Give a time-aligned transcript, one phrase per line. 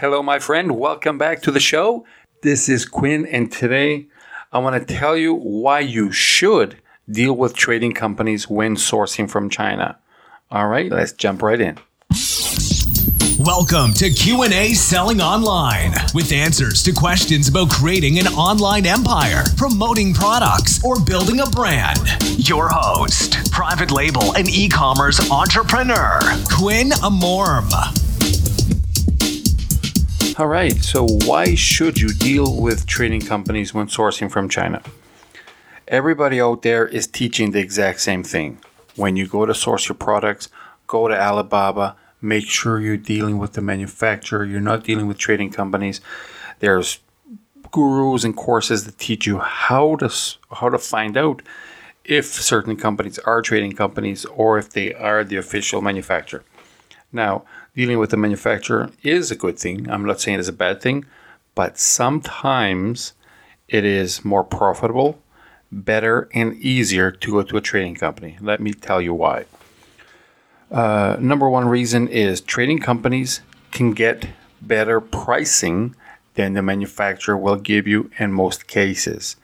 [0.00, 0.76] Hello, my friend.
[0.76, 2.04] Welcome back to the show.
[2.42, 4.08] This is Quinn, and today
[4.52, 6.78] I want to tell you why you should
[7.08, 9.96] deal with trading companies when sourcing from China.
[10.50, 11.78] All right, let's jump right in.
[13.38, 20.12] Welcome to Q&A Selling Online with answers to questions about creating an online empire, promoting
[20.12, 22.00] products, or building a brand.
[22.36, 26.18] Your host, private label and e-commerce entrepreneur,
[26.50, 28.03] Quinn Amorm.
[30.36, 34.82] All right, so why should you deal with trading companies when sourcing from China?
[35.86, 38.58] Everybody out there is teaching the exact same thing.
[38.96, 40.48] When you go to source your products,
[40.88, 45.52] go to Alibaba, make sure you're dealing with the manufacturer, you're not dealing with trading
[45.52, 46.00] companies.
[46.58, 46.98] There's
[47.70, 50.12] gurus and courses that teach you how to
[50.50, 51.42] how to find out
[52.04, 56.42] if certain companies are trading companies or if they are the official manufacturer.
[57.12, 59.90] Now, dealing with the manufacturer is a good thing.
[59.90, 61.04] I'm not saying it's a bad thing,
[61.54, 63.14] but sometimes
[63.68, 65.18] it is more profitable,
[65.72, 68.38] better, and easier to go to a trading company.
[68.40, 69.46] Let me tell you why.
[70.70, 73.40] Uh, number one reason is trading companies
[73.70, 74.28] can get
[74.62, 75.94] better pricing
[76.34, 79.36] than the manufacturer will give you in most cases.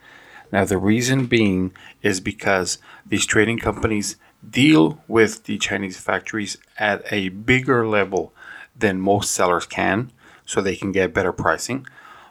[0.51, 7.03] Now, the reason being is because these trading companies deal with the Chinese factories at
[7.11, 8.33] a bigger level
[8.75, 10.11] than most sellers can,
[10.45, 11.85] so they can get better pricing.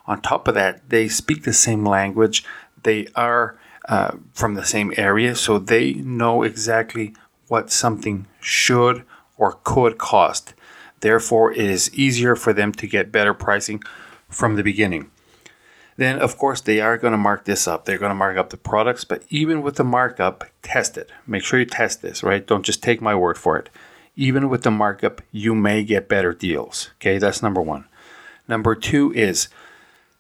[0.07, 2.45] On top of that, they speak the same language,
[2.83, 3.57] they are
[3.89, 7.15] uh, from the same area, so they know exactly
[7.49, 9.05] what something should
[9.37, 10.55] or could cost.
[11.01, 13.83] Therefore, it is easier for them to get better pricing
[14.29, 15.11] from the beginning.
[16.01, 17.85] Then, of course, they are going to mark this up.
[17.85, 21.11] They're going to mark up the products, but even with the markup, test it.
[21.27, 22.47] Make sure you test this, right?
[22.47, 23.69] Don't just take my word for it.
[24.17, 26.89] Even with the markup, you may get better deals.
[26.97, 27.85] Okay, that's number one.
[28.49, 29.51] Number two is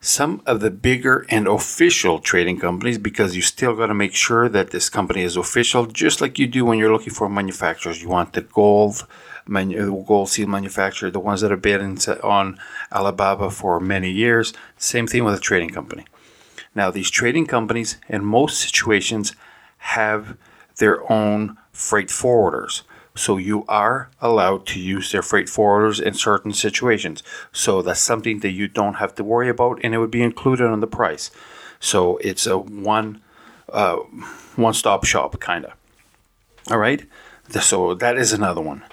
[0.00, 4.50] some of the bigger and official trading companies because you still got to make sure
[4.50, 8.08] that this company is official just like you do when you're looking for manufacturers you
[8.08, 9.06] want the gold
[10.06, 12.58] gold seal manufacturer the ones that have been on
[12.92, 16.04] alibaba for many years same thing with a trading company
[16.74, 19.34] now these trading companies in most situations
[19.78, 20.36] have
[20.76, 22.82] their own freight forwarders
[23.14, 27.22] so you are allowed to use their freight forwarders in certain situations.
[27.52, 30.66] So that's something that you don't have to worry about, and it would be included
[30.66, 31.30] on the price.
[31.80, 33.20] So it's a one
[33.72, 33.96] uh,
[34.56, 35.72] one stop shop kind of.
[36.70, 37.04] All right.
[37.60, 38.84] So that is another one.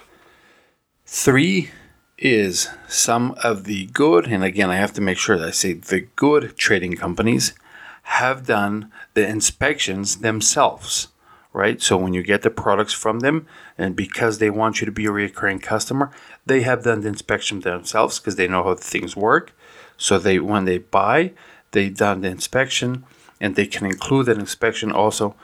[1.10, 1.70] Three
[2.18, 5.72] is some of the good, and again, I have to make sure that I say
[5.72, 7.54] the good trading companies
[8.02, 11.08] have done the inspections themselves
[11.52, 11.80] right?
[11.80, 15.06] So when you get the products from them, and because they want you to be
[15.06, 16.12] a recurring customer,
[16.46, 19.52] they have done the inspection themselves because they know how things work.
[19.96, 21.32] So they when they buy,
[21.72, 23.04] they done the inspection,
[23.40, 25.34] and they can include that inspection also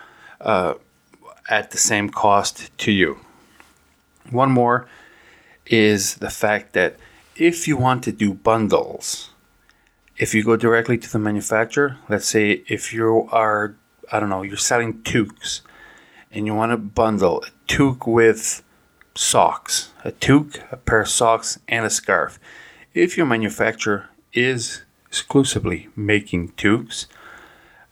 [0.40, 0.74] uh,
[1.48, 3.18] at the same cost to you.
[4.30, 4.86] One more
[5.66, 6.96] is the fact that
[7.36, 9.30] if you want to do bundles,
[10.16, 13.74] if you go directly to the manufacturer, let's say if you are,
[14.12, 15.62] I don't know, you're selling toques
[16.30, 18.62] and you want to bundle a toque with
[19.14, 22.38] socks, a toque, a pair of socks, and a scarf.
[22.92, 27.06] If your manufacturer is exclusively making toques,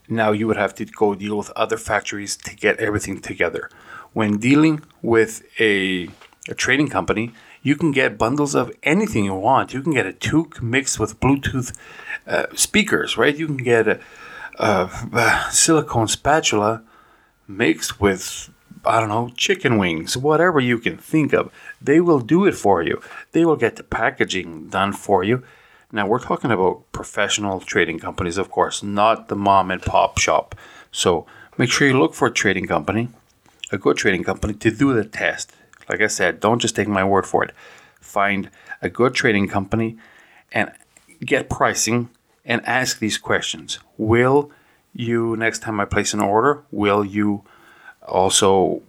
[0.09, 3.71] now you would have to go deal with other factories to get everything together.
[4.13, 6.09] When dealing with a,
[6.49, 7.33] a trading company,
[7.63, 9.73] you can get bundles of anything you want.
[9.73, 11.77] You can get a toque mixed with Bluetooth
[12.27, 13.37] uh, speakers, right?
[13.37, 14.01] You can get a,
[14.59, 16.83] a, a silicone spatula
[17.47, 18.51] mixed with
[18.85, 21.53] I don't know, chicken wings, whatever you can think of.
[21.81, 23.01] They will do it for you.
[23.31, 25.45] They will get the packaging done for you.
[25.93, 30.57] Now, we're talking about professional trading companies, of course, not the mom and pop shop.
[30.91, 31.27] So
[31.59, 33.11] make sure you look for a trading company,
[33.71, 35.53] a good trading company, to do the test.
[35.93, 37.53] Like I said, don't just take my word for it.
[38.01, 38.49] Find
[38.81, 39.99] a good trading company
[40.51, 40.73] and
[41.21, 42.09] get pricing
[42.47, 43.79] and ask these questions.
[43.99, 44.51] Will
[44.95, 47.45] you next time I place an order, will you
[48.09, 48.81] also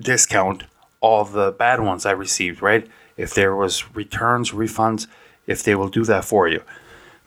[0.00, 0.64] discount
[1.00, 2.84] all the bad ones I received, right?
[3.16, 5.06] If there was returns, refunds,
[5.46, 6.64] if they will do that for you.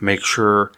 [0.01, 0.73] Make sure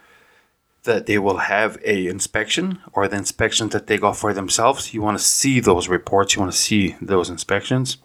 [0.88, 4.92] that they will have a inspection or the inspections that they go for themselves.
[4.92, 7.98] You want to see those reports, you want to see those inspections.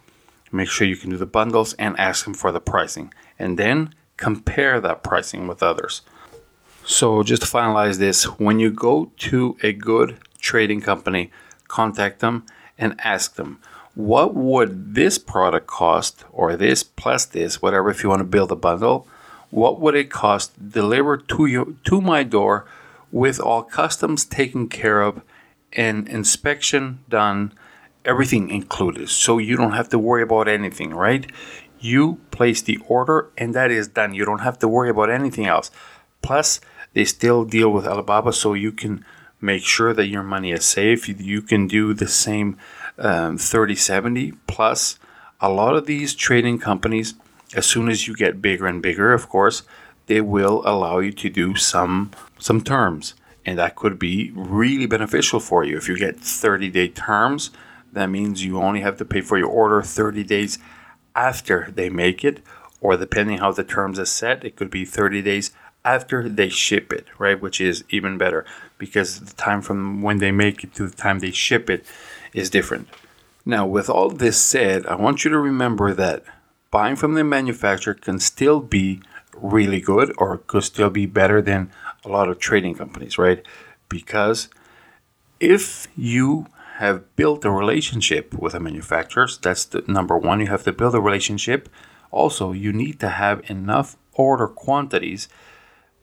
[0.52, 3.12] Make sure you can do the bundles and ask them for the pricing.
[3.38, 6.02] And then compare that pricing with others.
[6.86, 11.32] So, just to finalize this, when you go to a good trading company,
[11.66, 12.44] contact them
[12.78, 13.58] and ask them,
[13.94, 18.52] what would this product cost, or this plus this, whatever, if you want to build
[18.52, 19.08] a bundle,
[19.54, 22.66] what would it cost delivered to you to my door
[23.12, 25.22] with all customs taken care of
[25.72, 27.52] and inspection done,
[28.04, 29.08] everything included.
[29.08, 31.30] So you don't have to worry about anything, right?
[31.78, 34.12] You place the order and that is done.
[34.12, 35.70] You don't have to worry about anything else.
[36.20, 36.60] Plus,
[36.92, 39.04] they still deal with Alibaba so you can
[39.40, 41.08] make sure that your money is safe.
[41.08, 42.58] You can do the same
[42.98, 44.98] um, 3070 plus
[45.40, 47.14] a lot of these trading companies
[47.54, 49.62] as soon as you get bigger and bigger of course
[50.06, 53.14] they will allow you to do some some terms.
[53.46, 55.76] And that could be really beneficial for you.
[55.76, 57.50] If you get 30 day terms
[57.92, 60.58] that means you only have to pay for your order 30 days
[61.14, 62.40] after they make it
[62.80, 65.52] or depending how the terms are set it could be 30 days
[65.84, 67.40] after they ship it right?
[67.40, 68.44] Which is even better
[68.78, 71.86] because the time from when they make it to the time they ship it
[72.32, 72.88] is different.
[73.46, 76.24] Now with all this said i want you to remember that
[76.74, 79.00] buying from the manufacturer can still be
[79.32, 81.70] really good or could still be better than
[82.04, 83.46] a lot of trading companies, right?
[83.88, 84.48] Because
[85.38, 86.48] if you
[86.78, 90.96] have built a relationship with a manufacturer, that's the number one, you have to build
[90.96, 91.68] a relationship.
[92.10, 95.28] Also, you need to have enough order quantities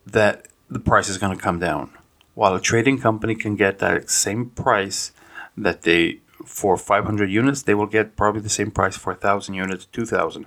[0.06, 1.92] that the price is going to come down.
[2.34, 5.12] While a trading company can get that same price
[5.58, 9.86] that they for 500 units, they will get probably the same price for 1,000 units,
[9.86, 10.46] 2,000,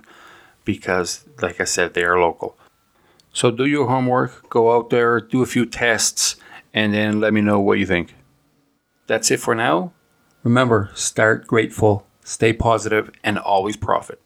[0.63, 2.57] because, like I said, they are local.
[3.33, 6.37] So do your homework, go out there, do a few tests,
[6.73, 8.15] and then let me know what you think.
[9.07, 9.93] That's it for now.
[10.43, 14.21] Remember, start grateful, stay positive, and always profit.